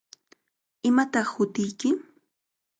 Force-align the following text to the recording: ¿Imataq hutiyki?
¿Imataq 0.87 1.27
hutiyki? 1.35 1.89